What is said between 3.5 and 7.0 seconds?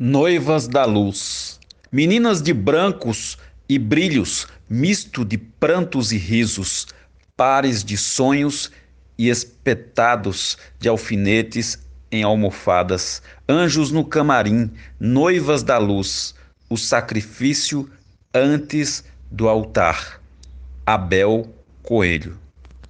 e brilhos, misto de prantos e risos,